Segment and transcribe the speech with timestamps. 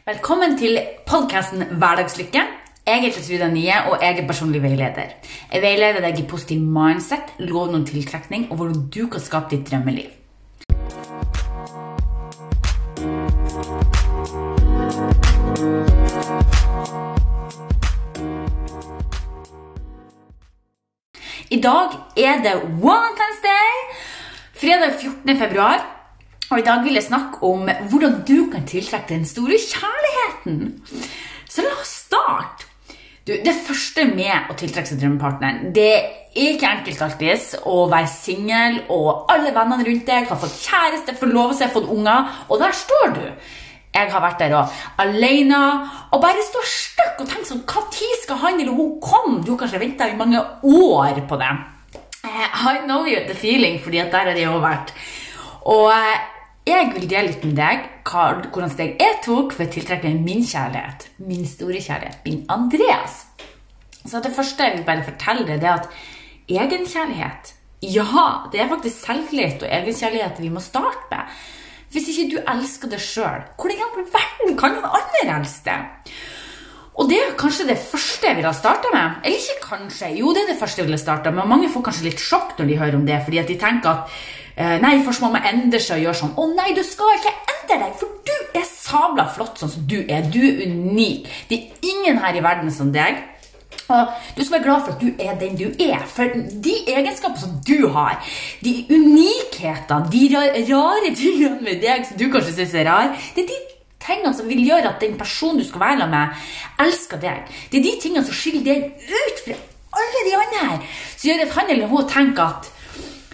[0.00, 2.40] Velkommen til podkasten Hverdagslykke.
[2.86, 5.12] Jeg heter Trude Nye, og jeg er personlig veileder.
[5.52, 9.70] Jeg veileder deg i positiv mindset, loven om tiltrekning og hvordan du kan skape ditt
[9.70, 10.10] drømmeliv.
[21.50, 23.74] I dag er det Valentine's Day,
[24.56, 25.36] fredag 14.
[25.38, 26.01] februar.
[26.52, 30.58] Og i dag vil jeg snakke om hvordan du kan tiltrekke den store kjærligheten.
[31.48, 32.68] Så la oss starte.
[33.24, 38.10] Du, det første med å tiltrekke seg drømmepartneren Det er ikke enkelt alltid å være
[38.10, 43.14] singel, og alle vennene rundt deg har fått kjæreste, forlovelse, fått unger, og der står
[43.14, 43.22] du.
[43.94, 45.62] Jeg har vært der og alene
[46.10, 49.40] og bare står støkk og tenker sånn Når skal han eller hun komme?
[49.44, 51.54] Du har kanskje venta i mange år på det.
[52.24, 54.94] I know you the feeling, fordi at der har jeg òg vært.
[55.68, 55.92] Og
[56.62, 61.08] jeg vil dele litt med deg hvordan steg jeg tok for å tiltrekke min kjærlighet.
[61.26, 62.20] Min store kjærlighet.
[62.26, 63.24] Min Andreas.
[64.06, 65.90] Så det første jeg vil bare fortelle deg, det er at
[66.62, 71.40] egenkjærlighet Ja, det er faktisk selvtillit og egenkjærlighet vi må starte med.
[71.92, 76.14] Hvis ikke du elsker deg sjøl, hvordan i verden kan noen andre elske det?
[76.92, 79.18] Og det er kanskje det første jeg ville starta med.
[79.24, 81.48] Eller ikke kanskje, jo det er det første jeg ville starta med.
[81.48, 84.22] Mange får kanskje litt sjokk når de hører om det, fordi at de tenker at
[84.56, 86.36] eh, nei, først må man endre seg og gjøre sånn.
[86.36, 89.98] Å nei, du skal ikke endre deg, for du er sabla flott sånn som du
[90.02, 90.24] er.
[90.32, 91.28] Du er unik.
[91.50, 93.20] Det er ingen her i verden som deg.
[93.92, 96.04] Og du skal være glad for at du er den du er.
[96.08, 96.32] For
[96.66, 98.20] de egenskaper som du har,
[98.64, 100.22] de unikhetene, de
[100.72, 103.60] rare tingene med deg som du kanskje syns er rar, det er de
[104.02, 106.40] tingene som vil gjøre at den personen du skal være med,
[106.82, 107.50] elsker deg.
[107.70, 109.58] Det er de tingene som skiller deg ut fra
[109.92, 110.78] alle de andre her,
[111.16, 112.70] som gjør at han eller hun tenker at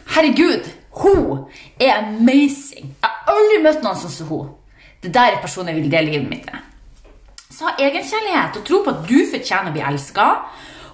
[0.09, 0.65] Herregud,
[1.03, 1.45] hun
[1.81, 2.95] er amazing.
[3.03, 4.55] Jeg har aldri møtt noen sånn som hun.
[5.03, 6.65] Det der er personen jeg vil dele livet mitt med.
[7.55, 10.29] Så ha egenkjærlighet og tro på at du fortjener å bli elska,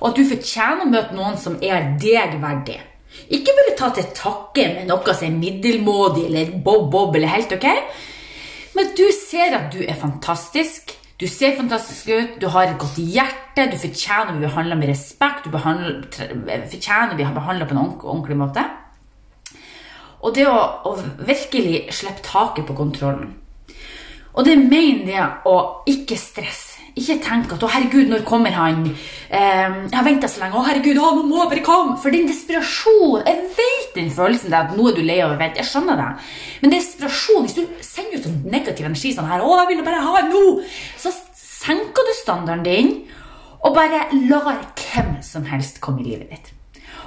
[0.00, 2.80] og at du fortjener å møte noen som er deg verdig.
[3.32, 7.68] Ikke bare ta til takke med noe som er middelmådig eller bob-bob eller helt ok.
[8.74, 10.96] Men du ser at du er fantastisk.
[11.20, 14.90] Du ser fantastisk ut, du har et godt hjerte, du fortjener å bli behandla med
[14.90, 18.64] respekt, du fortjener å bli behandla på en ordentlig måte.
[20.24, 20.58] Og det å,
[20.88, 20.94] å
[21.28, 23.34] virkelig slippe taket på kontrollen.
[24.34, 26.72] Og det mener det å ikke stresse.
[26.94, 28.86] Ikke tenk at 'Å, herregud, når kommer han?'
[29.30, 32.28] Eh, 'Jeg har venta så lenge.' 'Å, herregud, nå må jeg bare komme!' For den
[32.28, 35.58] desperasjonen Jeg vet den følelsen der at nå er du lei av å vente.
[35.58, 36.22] Jeg skjønner det.
[36.62, 40.06] Men desperasjon Hvis du sender ut sånn negativ energi sånn her 'Å, jeg vil bare
[40.06, 40.62] ha nå!'
[40.96, 43.02] Så senker du standarden din
[43.64, 46.52] og bare lar hvem som helst komme i livet ditt.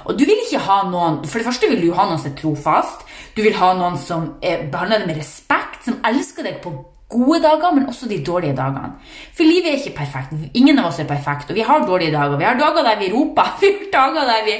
[0.04, 2.36] Og du vil ikke ha noen For det første vil du ha noen som er
[2.36, 3.07] trofast.
[3.38, 6.72] Du vil ha noen som behandler deg med respekt, som elsker deg på
[7.08, 8.96] gode dager, men også de dårlige dagene.
[9.36, 10.32] For livet er ikke perfekt.
[10.58, 11.52] Ingen av oss er perfekt.
[11.52, 12.34] Og vi har dårlige dager.
[12.40, 13.52] Vi har dager der vi roper.
[13.62, 14.56] Vi har dager der vi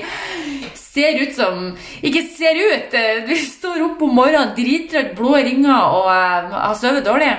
[0.79, 1.59] ser ut som
[2.03, 2.95] Ikke ser ut.
[3.27, 7.33] Vi står opp om morgenen drittrøtt, blå ringer og uh, har sovet dårlig.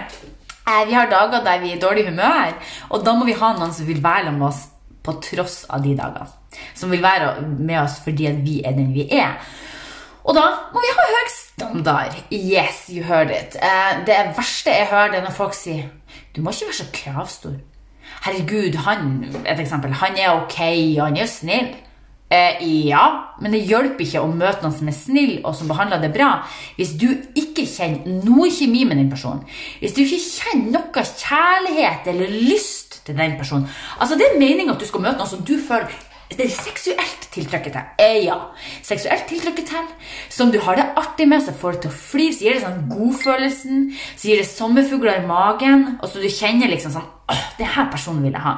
[0.67, 2.51] Uh, vi har dager der vi er i dårlig humør,
[2.89, 4.65] og da må vi ha noen som vil være med oss
[5.03, 6.27] på tross av de dagene.
[6.75, 9.39] Som vil være med oss fordi vi er den vi er.
[10.27, 12.15] Og da må vi ha høy standard.
[12.31, 13.55] Yes, you heard it.
[13.55, 15.89] Eh, det verste jeg hører, er når folk sier
[16.35, 17.59] Du må ikke være så kravstor.
[18.25, 19.05] Herregud, han
[19.45, 20.59] et eksempel, han er ok,
[20.99, 21.69] og han er jo snill.
[22.29, 23.05] Eh, ja,
[23.41, 26.43] men det hjelper ikke å møte noen som er snill og som behandler det bra,
[26.77, 29.41] hvis du ikke kjenner noe kjemi med den personen.
[29.81, 33.65] Hvis du ikke kjenner noe kjærlighet eller lyst til den personen.
[33.97, 35.89] Altså, Det er meninga at du skal møte noen som du føler
[36.29, 37.85] det er seksuelt tiltrykket til.
[37.99, 38.37] Eh, ja.
[38.85, 39.85] Seksuelt tiltrykket til.
[40.29, 42.63] Som du har det artig med, så får du til å flire, Så gir det
[42.63, 43.85] sånn godfølelsen.
[44.15, 45.97] Så gir det sommerfugler i magen.
[46.01, 48.55] Og så du kjenner liksom sånn Åh, det her personen vil jeg ha.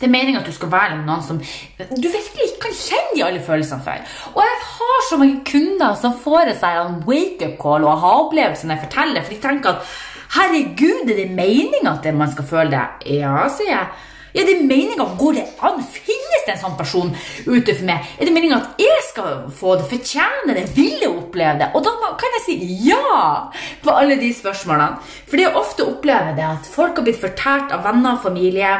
[0.00, 3.16] Det er meningen at du skal være med noen som du virkelig ikke kan kjenne
[3.16, 4.14] de alle følelsene for.
[4.32, 8.78] Og jeg har så mange kunder som får seg en wake-up call og aha-opplevelse når
[8.78, 9.92] jeg forteller, for de tenker at
[10.36, 12.86] herregud, er det meningen at man skal føle det?
[13.20, 14.09] Ja, sier jeg.
[14.34, 15.06] Ja, det er meninga.
[15.18, 15.80] Går det an?
[15.82, 17.10] Finnes det en sånn person
[17.46, 18.06] ute for meg?
[18.18, 19.88] Er det meninga at jeg skal få det?
[19.90, 20.68] Fortjener det?
[20.76, 21.70] Vil jeg oppleve det?
[21.74, 22.56] Og da kan jeg si
[22.86, 23.50] ja
[23.82, 25.00] på alle de spørsmålene.
[25.26, 28.72] For det er ofte oppleve det at folk har blitt fortært av venner familie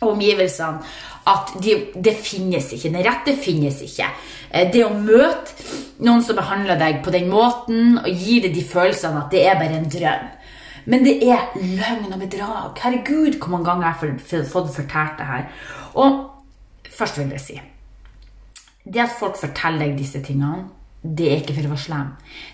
[0.00, 0.80] og omgivelsene
[1.30, 2.90] at de, det finnes ikke.
[2.92, 4.08] Den rette finnes ikke.
[4.50, 5.52] Eh, det å møte
[6.04, 9.58] noen som behandler deg på den måten, og gi deg de følelsene at det er
[9.60, 10.28] bare en drøm.
[10.90, 12.78] Men det er løgn og bedrag.
[12.82, 13.94] Herregud, hvor mange ganger jeg
[14.40, 15.46] har fått fortalt det her.
[15.94, 16.24] Og
[16.90, 17.60] først vil jeg si
[18.84, 20.64] Det at folk forteller deg disse tingene,
[21.00, 22.08] det er ikke for å være slem.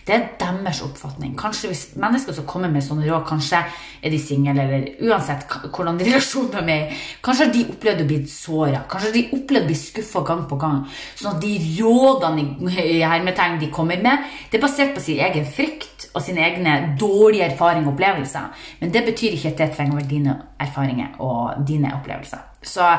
[0.06, 1.32] Det er deres oppfatning.
[1.38, 5.98] Kanskje hvis Mennesker som kommer med sånne råd, kanskje er de single, eller uansett hvordan
[6.06, 8.84] relasjonen de er Kanskje har de opplevd å bli såra.
[8.87, 10.84] Kanskje har de opplevd å bli skuffa gang på gang.
[11.19, 12.44] Sånn at de rådene
[12.84, 16.76] i hermetegn de kommer med, det er basert på sin egen frykt og sine egne
[17.00, 18.70] dårlige erfaringer og opplevelser.
[18.78, 22.46] Men det betyr ikke at det trenger å være dine erfaringer og dine opplevelser.
[22.62, 22.94] Så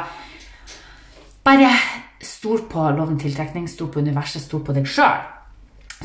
[1.47, 1.71] bare
[2.19, 5.36] stol på loven tiltrekning, stol på universet, stol på deg sjøl.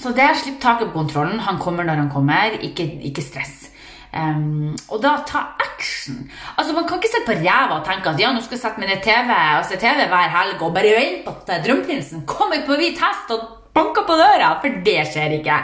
[0.00, 1.42] Så det er slipp taket på kontrollen.
[1.44, 2.56] Han kommer når han kommer.
[2.64, 3.68] Ikke, ikke stress.
[4.12, 6.30] Um, og da ta action.
[6.56, 8.82] Altså Man kan ikke sitte på ræva og tenke at ja, nå skal jeg sette
[8.82, 12.60] meg ned TV og se TV hver helg og bare vente på at drømmeprinsen kommer
[12.66, 14.54] på hvit hest og banker på døra.
[14.60, 15.62] For det skjer ikke.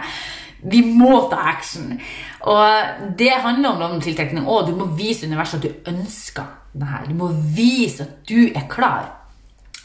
[0.73, 1.93] Vi må ta action.
[2.49, 4.49] Og det handler om loven tiltrekning.
[4.49, 7.05] Og du må vise universet at du ønsker det her.
[7.09, 9.13] Du må vise at du er klar.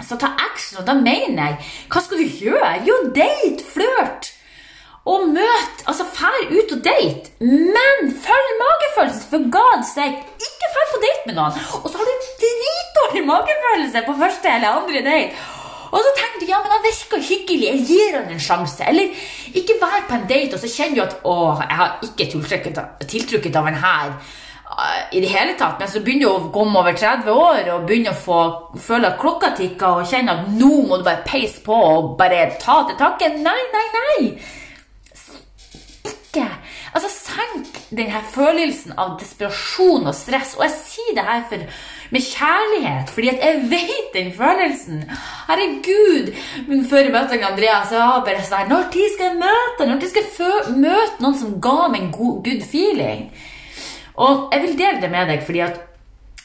[0.04, 1.58] Så ta action, og da mener jeg
[1.92, 2.72] Hva skal du gjøre?
[2.84, 4.33] Jo, date, flirt
[5.04, 10.22] og møt, altså fær ut og date, men følg magefølelsen, for god sake.
[10.40, 14.78] Ikke fær på date med noen, og så har du dritdårlig magefølelse på første eller
[14.80, 15.50] andre date.
[15.94, 18.80] Og så tenker du ja, men han virker hyggelig, jeg gir han en sjanse.
[18.88, 19.12] Eller
[19.54, 22.82] ikke vær på en date, og så kjenner du at å, jeg har ikke tiltrukket,
[23.12, 24.16] tiltrukket av en her
[25.14, 25.78] i det hele tatt.
[25.84, 28.40] Men så begynner du å komme over 30 år og begynner å få
[28.88, 32.48] føle at klokka tikker, og kjenne at nå må du bare peise på og bare
[32.64, 33.36] ta til takke.
[33.44, 34.20] Nei, nei, nei
[36.94, 40.54] Altså, senk denne følelsen av desperasjon og stress.
[40.60, 41.64] Og jeg sier det her for,
[42.14, 45.00] med kjærlighet, fordi at jeg vet den følelsen.
[45.48, 46.30] Herregud!
[46.68, 50.00] Men før jeg møtte Andreas, jeg var bare sånn Når tid skal jeg møte Når
[50.02, 53.26] tid skal jeg møte noen som ga meg en god, good feeling?
[54.14, 55.82] Og jeg vil dele det med deg fordi at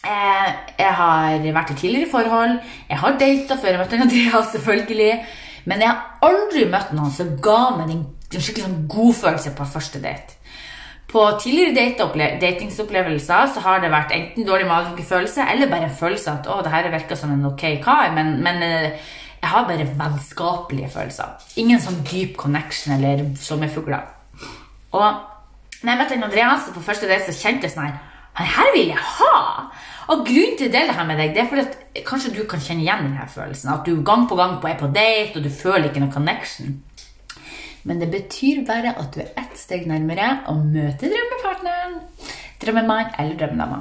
[0.09, 2.57] jeg, jeg har vært i tidligere forhold.
[2.89, 5.13] Jeg har data før jeg møtte Andreas, selvfølgelig.
[5.69, 10.01] Men jeg har aldri møtt noen som ga meg en skikkelig sånn godfølelse på første
[10.01, 10.38] date.
[11.09, 16.51] På tidligere datingsopplevelser så har det vært enten dårlig magefølelse eller bare en følelse at
[16.53, 19.07] å, det her virker som en ok kar, men, men eh,
[19.39, 21.39] jeg har bare vennskapelige følelser.
[21.63, 24.05] Ingen sånn dyp connection eller sommerfugler.
[24.93, 25.07] Og
[25.81, 27.97] når jeg møtte Andreas på første date, så kjente jeg sånn her
[28.39, 29.39] Han her vil jeg ha!
[30.13, 32.43] Og grunnen til å dele det her med deg, det er fordi at kanskje du
[32.49, 33.73] kan kjenne igjen denne følelsen.
[33.73, 36.79] At du gang på gang er på date, og du føler ikke noe connection.
[37.89, 41.95] Men det betyr bare at du er ett steg nærmere å møte drømmepartneren.
[42.61, 43.79] Drømmemann eller drømmedama.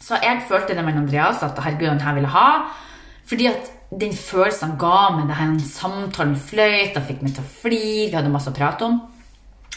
[0.00, 2.48] Så jeg følte det med Andreas at herregud, han her ville ha.
[3.28, 3.68] Fordi at
[4.00, 8.08] den følelsen han ga meg, det her samtalen fløyt, han fikk meg til å flire,
[8.08, 9.00] vi hadde masse å prate om.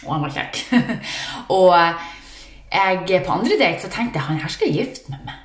[0.05, 0.61] Og han var kjekk.
[1.59, 1.75] og
[2.73, 5.39] jeg, på andre date så tenkte jeg han her skal gifte med meg.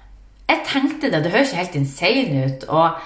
[0.49, 2.69] Jeg tenkte det, det høres ikke helt insane ut.
[2.69, 3.03] og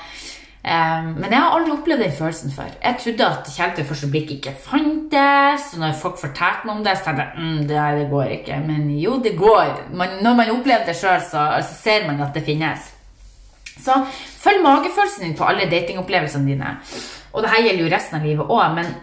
[0.63, 2.69] men jeg har aldri opplevd den følelsen før.
[2.79, 5.65] Jeg trodde at kjærlighet ved første blikk ikke fantes.
[5.75, 8.59] Og når folk fortalte meg om det, så tenkte jeg mm, det, det går ikke.
[8.69, 9.73] Men jo, det går.
[9.99, 12.93] Man, når man opplever det sjøl, så, så, ser man at det finnes.
[13.83, 13.99] Så
[14.45, 16.77] følg magefølelsen din på alle datingopplevelsene dine.
[17.33, 18.95] Og det her gjelder jo resten av livet òg, men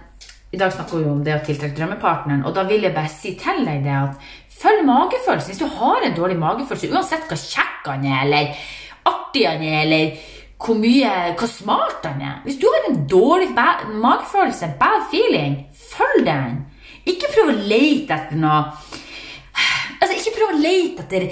[0.55, 2.45] i dag snakker vi om det å tiltrekke drømmepartneren.
[2.47, 5.51] Og da vil jeg bare si til deg det at følg magefølelsen.
[5.51, 8.67] Hvis du har en dårlig magefølelse, uansett hva kjekk han er, eller
[9.09, 12.39] artig han er, eller hvor mye, hvor smart han er.
[12.43, 15.55] Hvis du har en dårlig magefølelse, bad feeling,
[15.93, 16.57] følg den.
[17.07, 18.63] Ikke prøv å lete etter noe
[19.99, 21.25] Altså, Ikke prøv å lete etter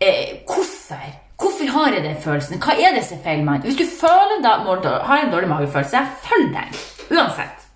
[0.00, 1.10] eh, hvorfor.
[1.40, 2.60] Hvorfor har jeg den følelsen?
[2.62, 4.54] Hva er det som er feil med Hvis du føler da,
[5.04, 6.78] har en dårlig magefølelse, følg den.
[7.10, 7.66] Uansett.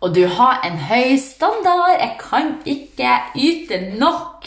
[0.00, 1.96] Og du har en høy standard.
[1.96, 4.46] Jeg kan ikke yte nok.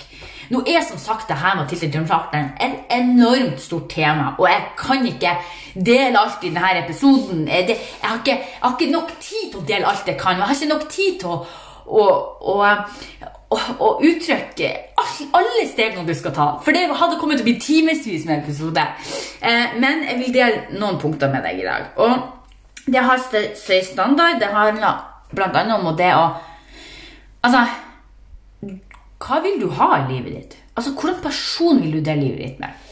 [0.51, 4.49] Nå er som sagt det her med å tiltrekke drømmepartneren et enormt stort tema, og
[4.49, 5.35] jeg kan ikke
[5.73, 7.45] dele alt i denne episoden.
[7.47, 10.35] Jeg, har ikke, jeg, har ikke, nok tid til å dele alt jeg kan.
[10.35, 11.37] Og jeg har ikke nok tid til å,
[12.01, 12.07] å,
[12.51, 14.71] å, å uttrykke
[15.31, 16.49] alle stegene du skal ta.
[16.65, 18.83] For det hadde kommet til å bli timevis med episode.
[19.39, 21.89] Eh, men jeg vil dele noen punkter med deg i dag.
[22.03, 24.39] Og det har høy standard.
[24.41, 25.67] Det handler bl.a.
[25.77, 26.31] om det å
[27.41, 27.57] Altså
[29.21, 30.55] hva vil du ha i livet ditt?
[30.75, 32.87] Altså, Hvordan person vil du dele livet ditt med?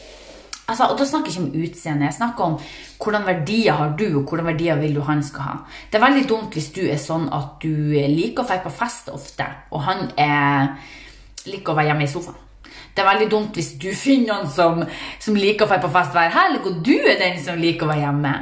[0.70, 2.58] Altså, og Da snakker jeg ikke om utseende, jeg snakker om
[3.00, 5.54] hvordan verdier har du, og hvordan verdier vil du han skal ha.
[5.90, 9.08] Det er veldig dumt hvis du er sånn at du liker å dra på fest
[9.10, 10.76] ofte, og han er,
[11.48, 12.46] liker å være hjemme i sofaen.
[12.94, 14.84] Det er veldig dumt hvis du finner noen som,
[15.18, 17.90] som liker å dra på fest hver helg, og du er den som liker å
[17.90, 18.34] være hjemme.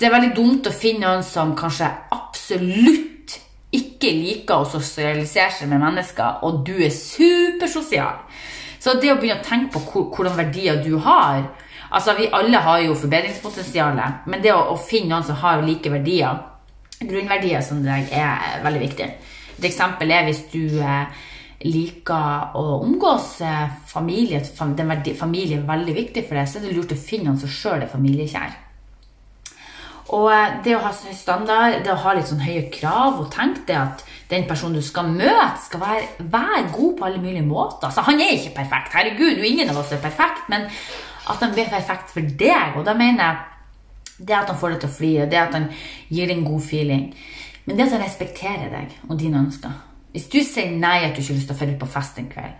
[0.00, 3.12] Det er veldig dumt å finne noen som kanskje absolutt
[3.96, 8.20] ikke liker å sosialisere seg med mennesker, og du er supersosial.
[8.78, 11.46] Så det å begynne å tenke på hvordan verdier du har
[11.86, 15.86] Altså, Vi alle har jo forbedringspotensial, men det å, å, finne noen som har like
[15.86, 16.40] verdier
[16.98, 19.06] grunnverdier som deg er veldig viktig.
[19.60, 21.22] Et eksempel er hvis du eh,
[21.62, 26.66] liker å omgås eh, familie, den verdi, familie er veldig viktig for deg, så er
[26.66, 28.65] det lurt å finne noen som sjøl er familiekjær.
[30.14, 33.64] Og eh, det å ha standard, det å ha litt sånn høye krav og tenke
[33.66, 37.88] det at den personen du skal møte, skal være, være, god på alle mulige måter.
[37.88, 38.94] Altså, han er ikke perfekt.
[38.94, 40.46] Herregud, ingen av oss er perfekt.
[40.52, 40.66] Men
[41.26, 42.78] at han blir perfekt for deg.
[42.78, 45.66] Og da mener jeg det at han får deg til å flire, det at han
[46.08, 47.08] gir deg en god feeling.
[47.66, 49.74] Men det at han respekterer deg og dine ønsker.
[50.14, 52.30] Hvis du sier nei at du ikke har lyst til å dra på fest en
[52.30, 52.54] kveld,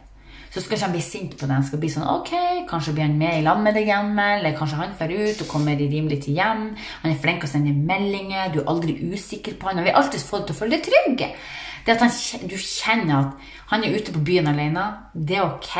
[0.57, 1.53] så skal ikke han bli sint på det.
[1.53, 2.31] Han skal bli sånn Ok,
[2.71, 5.51] kanskje blir han med i lag med deg hjemme, eller kanskje han drar ut og
[5.51, 6.63] kommer rimelig til hjem.
[7.03, 9.83] Han er flink til å sende meldinger, du er aldri usikker på han.
[9.83, 11.27] Han vil alltid få deg til å føle deg trygg.
[11.85, 12.15] Det at han,
[12.49, 15.77] du kjenner at han er ute på byen alene, det er ok.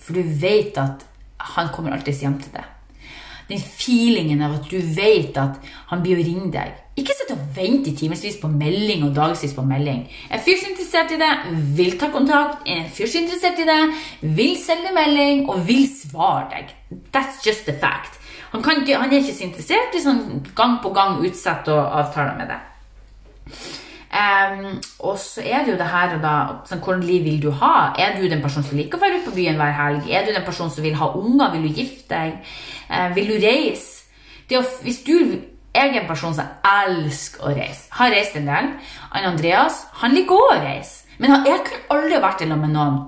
[0.00, 1.04] For du vet at
[1.56, 2.72] han kommer alltid hjem til deg.
[3.50, 5.60] Den feelingen av at du vet at
[5.92, 6.72] han blir å ringe deg.
[6.96, 10.06] Ikke sitt og vente i timevis på melding og dagsvis på melding.
[10.32, 12.62] En fyr som interessert i det, vil ta kontakt.
[12.66, 13.94] er En fyr er interessert i det,
[14.36, 16.74] vil sende melding og vil svare deg.
[17.12, 18.18] That's just a fact.
[18.52, 22.48] Han, ikke, han er ikke så interessert hvis han gang på gang utsetter avtaler med
[22.48, 23.52] deg.
[24.16, 26.34] Um, og så er det jo det her da
[26.64, 27.92] sånn, Hvordan liv vil du ha?
[27.98, 30.08] Er du den personen som liker å være ute på byen hver helg?
[30.08, 31.52] Er du den personen som vil ha unger?
[31.52, 32.38] Vil du gifte deg?
[32.88, 34.06] Uh, vil du reise?
[34.46, 35.16] Å, hvis du
[35.76, 37.86] jeg er en person som elsker å reise.
[37.98, 38.72] Har reist en del.
[39.12, 41.04] Anne Andreas han liker også å reise.
[41.22, 42.98] Men jeg kunne aldri vært sammen med noen.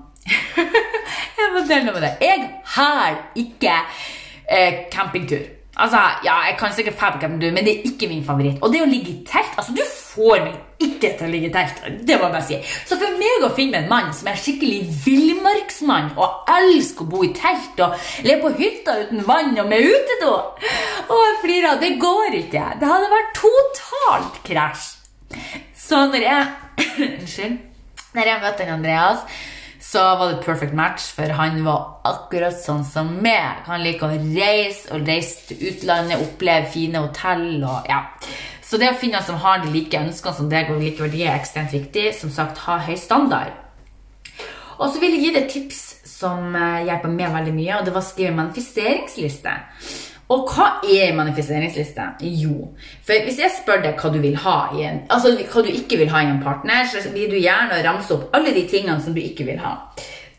[1.38, 2.24] jeg må dele med deg.
[2.24, 3.74] Jeg har ikke
[4.48, 5.44] eh, campingtur.
[5.78, 8.58] Altså, ja, Jeg kan sikkert fabcampingtur, men det er ikke min favoritt.
[8.62, 11.54] Og det å ligge i telt altså Du får meg ikke til å ligge i
[11.54, 11.80] telt.
[12.06, 12.58] Det må jeg bare si.
[12.86, 17.24] Så for meg å finne en mann som er skikkelig villmarksmann og elsker å bo
[17.26, 20.32] i telt og leve på hytta uten vann og med utedo
[21.08, 21.82] Og jeg flirer.
[21.82, 22.64] Det går ikke.
[22.78, 24.88] Det hadde vært totalt krasj.
[25.78, 26.48] Så når jeg
[27.18, 27.62] Unnskyld.
[28.14, 29.38] Når jeg møtte Andreas
[29.88, 33.62] så var det perfect match, for han var akkurat sånn som meg.
[33.70, 38.02] Han liker å reise og reise til utlandet, oppleve fine hotell og ja.
[38.68, 41.40] Så det å finne som har de like ønskene som deg og like verdier, er
[41.40, 42.10] ekstremt viktig.
[42.18, 43.54] Som sagt, ha høy standard.
[44.78, 45.80] Og så vil jeg gi deg tips
[46.18, 49.54] som eh, hjelper meg veldig mye, og det var å skrive manifesteringsliste.
[50.28, 52.04] Og hva er en manifesteringsliste?
[52.36, 52.68] Jo,
[53.06, 55.98] for hvis jeg spør deg hva du vil ha i en, altså hva du ikke
[56.02, 59.16] vil ha i en partner, så vil du gjerne ramse opp alle de tingene som
[59.16, 59.78] du ikke vil ha.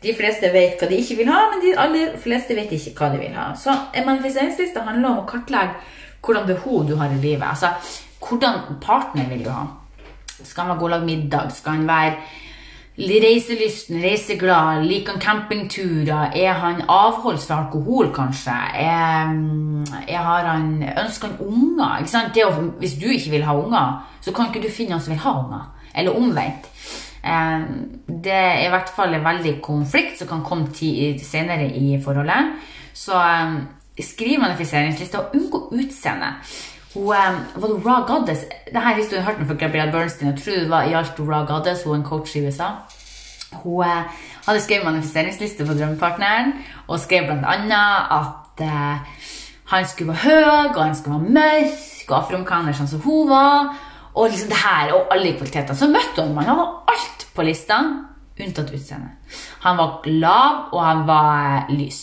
[0.00, 3.10] De fleste vet hva de ikke vil ha, men de aller fleste vet ikke hva
[3.12, 3.50] de vil ha.
[3.58, 5.82] Så en manifesteringsliste handler om å kartlegge
[6.22, 7.48] hvordan behov du har i livet.
[7.50, 7.74] Altså,
[8.20, 9.64] hvordan partner vil du ha?
[10.42, 11.52] Skal han være god lag middag?
[11.52, 12.14] Skal han være
[13.00, 16.32] reiselysten, reiseglad, liker han campingturer?
[16.36, 18.56] Er han avholds fra alkohol, kanskje?
[18.74, 19.32] Er,
[20.08, 22.04] er han, ønsker han unger?
[22.44, 22.50] Å,
[22.80, 25.36] hvis du ikke vil ha unger, så kan ikke du finne han som vil ha
[25.44, 25.68] unger.
[25.94, 26.68] Eller omvendt.
[27.20, 30.70] Det er i hvert fall en veldig konflikt som kan komme
[31.20, 32.54] senere i forholdet.
[32.96, 33.16] Så
[34.00, 36.34] skriv manifesteringslista og unngå utseende.
[36.94, 37.06] Hun,
[37.56, 38.44] var det Raw Goddess?
[38.66, 40.32] Denne historien hørte fra Gabrielle Bernstein.
[40.32, 42.70] Jeg tror det var gjaldt Raw Goddess, hun er en coach i USA.
[43.52, 44.10] Hun uh,
[44.46, 46.52] hadde skrevet manifesteringsliste for drømmepartneren
[46.88, 47.82] og skrev bl.a.
[48.20, 49.22] at uh,
[49.70, 53.70] han skulle være høy, og han skulle være mørk og afroamerikaner sånn som hun var.
[54.14, 55.74] Og liksom det her, og alle kvaliteter.
[55.78, 57.78] Så møtte hun Han var alt på lista,
[58.40, 59.12] unntatt utseende.
[59.62, 61.36] Han var lav, og han var
[61.68, 62.00] eh, lys.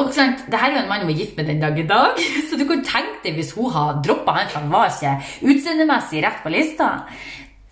[0.00, 1.86] Og sant, det her er jo en mann hun er gift med den dag i
[1.86, 5.14] dag, så du kan tenke deg hvis hun har droppa han, for han var ikke
[5.52, 6.90] utseendemessig rett på lista.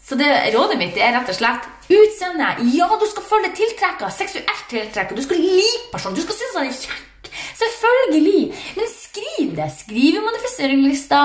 [0.03, 2.49] Så det rådet mitt er rett og slett utseende.
[2.75, 5.17] Ja, du skal følge tiltrekka, seksuelt tiltrekka.
[5.19, 7.33] Du skal like personen, du skal synes han er kjekk.
[7.63, 8.43] Selvfølgelig.
[8.79, 9.71] Men skriv det.
[9.79, 11.23] Skriv i manifesteringslista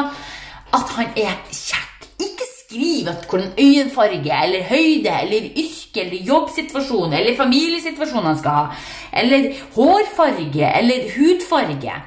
[0.77, 1.87] at han er kjekk
[2.67, 8.67] skrive hvordan øyenfarge eller høyde eller yrke eller jobbsituasjon eller familiesituasjon han skal ha.
[9.11, 11.97] Eller hårfarge eller hudfarge.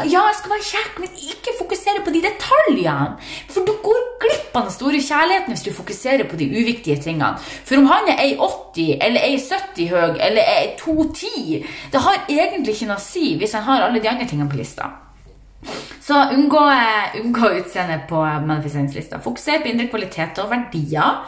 [0.00, 3.18] Ja, jeg skal være kjekk, men ikke fokusere på de detaljene.
[3.52, 7.34] For du går glipp av den store kjærligheten hvis du fokuserer på de uviktige tingene.
[7.68, 13.00] For om han er 1,80 eller 1,70 høy eller 2,10, det har egentlig ikke noe
[13.00, 14.88] å si hvis han har alle de andre tingene på lista.
[16.00, 19.20] Så unngå, eh, unngå utseende på manifesteringslista.
[19.20, 21.26] Fokuser på indre kvaliteter og verdier.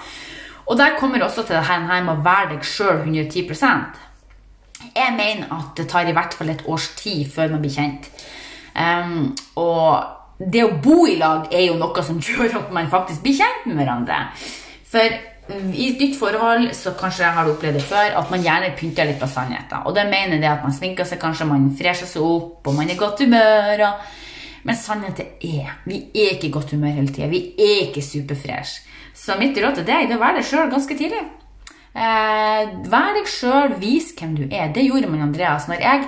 [0.72, 3.50] Og der kommer også til det her med å være deg sjøl 110
[4.96, 8.08] Jeg mener at det tar i hvert fall et års tid før man blir kjent.
[8.72, 13.20] Um, og det å bo i lag er jo noe som gjør at man faktisk
[13.20, 14.22] blir kjent med hverandre.
[14.88, 15.18] For
[15.52, 19.10] i et nytt forhold så kanskje jeg har opplevd det før, at man gjerne pynter
[19.10, 19.84] litt på sannheten.
[19.84, 22.88] Og det mener det at man sminker seg, kanskje man fresher seg opp, og man
[22.88, 23.84] er i godt humør.
[23.90, 27.28] og Men sannheten er vi er ikke i godt humør hele tida.
[27.28, 28.91] Vi er ikke superfresh.
[29.14, 31.22] Så mitt råd til deg er å være deg sjøl ganske tidlig.
[31.92, 34.70] Eh, vær deg sjøl, vis hvem du er.
[34.72, 35.68] Det gjorde man Andreas.
[35.68, 36.06] Når jeg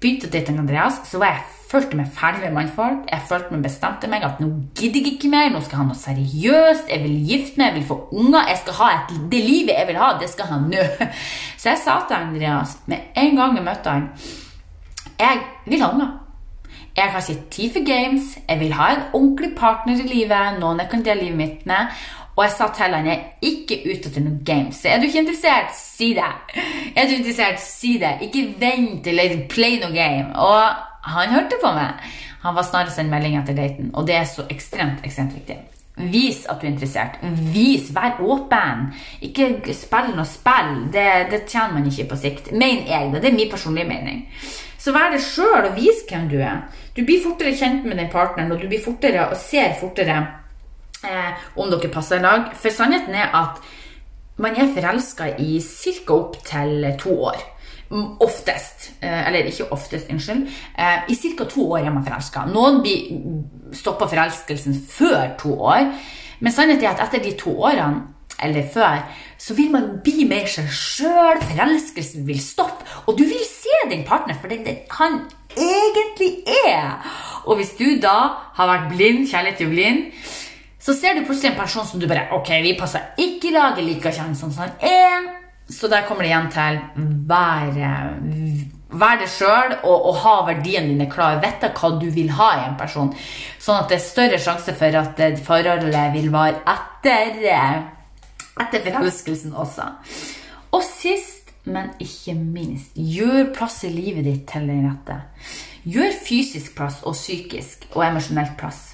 [0.00, 3.04] begynte å date Andreas, så var jeg følte meg ferdig med mannfolk.
[3.08, 5.50] Jeg følte meg bestemte meg at nå gidder jeg ikke mer.
[5.52, 6.88] Nå skal jeg ha noe seriøst.
[6.92, 8.48] Jeg vil gifte meg, jeg vil få unger.
[8.50, 11.12] Jeg skal ha et, Det livet jeg vil ha, det skal jeg ha nå.
[11.60, 14.10] Så jeg sa til Andreas med en gang jeg møtte han
[15.20, 16.18] Jeg vil ha unger.
[16.92, 18.34] Jeg har ikke tid for games.
[18.48, 20.58] Jeg vil ha en ordentlig partner i livet.
[20.60, 21.88] Noen jeg kan dele livet mitt med.
[22.36, 24.80] Og jeg sa til han jeg er ikke ute etter noen games.
[24.88, 26.30] Er du ikke interessert, si det.
[26.96, 28.14] Er du interessert, si det.
[28.24, 30.30] Ikke vent eller play noe game.
[30.40, 32.00] Og han hørte på meg.
[32.42, 35.60] Han var snarest en melding etter daten, og det er så ekstremt, ekstremt viktig.
[36.10, 37.20] Vis at du er interessert.
[37.52, 38.88] Vis, Vær åpen.
[39.22, 40.88] Ikke spill noe spill.
[40.90, 42.50] Det, det tjener man ikke på sikt.
[42.52, 43.22] Mener jeg det.
[43.22, 44.24] Det er min personlige mening.
[44.80, 46.64] Så vær det sjøl og vis hvem du er.
[46.96, 50.16] Du blir fortere kjent med den partneren, og du blir fortere og ser fortere
[51.04, 52.52] eh, om dere passer lag.
[52.58, 53.62] For sannheten er at
[54.42, 56.14] man er forelska i ca.
[56.14, 57.42] opp til to år.
[58.20, 58.92] Oftest.
[59.02, 60.48] Eh, eller ikke oftest, unnskyld.
[60.78, 61.44] Eh, I ca.
[61.44, 62.46] to år er man forelska.
[62.48, 62.82] Noen
[63.72, 65.92] stopper forelskelsen før to år.
[66.40, 68.08] Men sannheten er at etter de to årene,
[68.42, 69.04] eller før,
[69.38, 71.42] så vil man bli mer seg sjøl.
[71.46, 72.86] Forelskelsen vil stoppe.
[73.06, 75.20] Og du vil se din partner for den han
[75.56, 76.96] egentlig er.
[77.44, 78.16] Og hvis du da
[78.56, 80.02] har vært blind, kjærlighet til blind,
[80.82, 83.78] så ser du plutselig en person som du bare Ok, vi passer ikke i lag,
[83.78, 85.28] jeg liker som han er.
[85.70, 86.80] Så der kommer det igjen til
[87.30, 87.92] være
[88.92, 91.38] Vær deg sjøl og, og, ha verdiene dine klare.
[91.40, 93.08] Vite hva du vil ha i en person.
[93.56, 97.38] Sånn at det er større sjanse for at forholdet vil vare etter,
[98.60, 99.88] etter forelskelsen også.
[100.76, 105.22] Og sist, men ikke minst, gjør plass i livet ditt til den rette.
[105.88, 108.90] Gjør fysisk plass og psykisk og emosjonelt plass.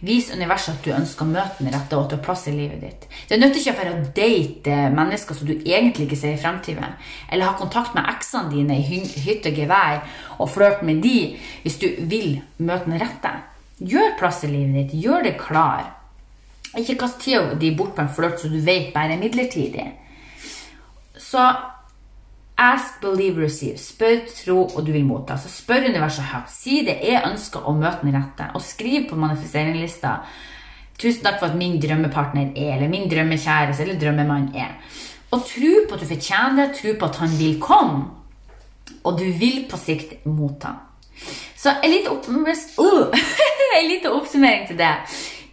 [0.00, 2.54] Vis universet at du ønsker å møte den rette, og at du har plass i
[2.54, 3.06] livet ditt.
[3.30, 6.96] Det nytter ikke for å date mennesker som du egentlig ikke ser i fremtiden,
[7.28, 10.02] eller ha kontakt med eksene dine i hytte og gevær
[10.38, 11.18] og flørte med de
[11.64, 13.34] hvis du vil møte den rette.
[13.78, 15.00] Gjør plass i livet ditt.
[15.02, 15.86] Gjør det klar.
[16.78, 19.86] Ikke kast tida di bort på en flørt som du vet bare er midlertidig.
[21.18, 21.42] Så
[22.58, 23.78] Ask, believe, receive.
[23.78, 25.36] Spør, tro, og du vil motta.
[25.38, 26.50] Så spør universet høyt.
[26.50, 28.48] Si det jeg ønsker å møte den rette.
[28.58, 30.18] Og skriv på manifesteringslista
[30.98, 34.72] Tusen takk for at min drømmepartner er, eller min drømmekjæreste eller drømmemann er.
[35.30, 38.00] Og tro på at du fortjener det, tro på at han vil komme.
[39.06, 40.72] Og du vil på sikt motta.
[41.54, 44.90] Så en liten, opp uh, oppsummering til det.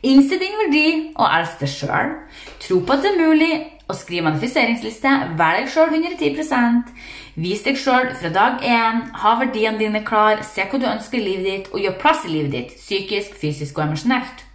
[0.06, 2.18] Innse din verdi og elsk deg sjøl.
[2.66, 3.54] Tro på at det er mulig
[3.86, 5.12] å skriv manifiseringsliste.
[5.40, 6.96] Vær deg sjøl 110
[7.36, 9.06] Vis deg sjøl fra dag én.
[9.22, 10.42] Ha verdiene dine klar.
[10.48, 12.76] Se hva du ønsker i livet ditt, og gjør plass i livet ditt.
[12.80, 14.46] Psykisk, fysisk og emosjonelt.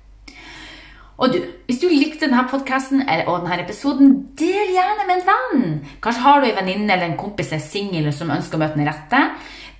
[1.21, 5.67] Og du, hvis du likte denne podkasten og denne episoden, del gjerne med en venn.
[6.01, 8.89] Kanskje har du en venninne eller en kompis er singel som ønsker å møte den
[8.89, 9.21] rette.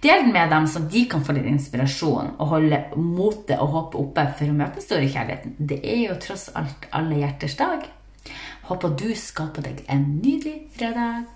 [0.05, 4.01] Del den med dem, så de kan få litt inspirasjon og holde motet og håpet
[4.01, 5.57] oppe for å møte den store kjærligheten.
[5.73, 7.89] Det er jo tross alt alle hjerters dag.
[8.71, 11.27] Håper du skaper deg en nydelig fredag.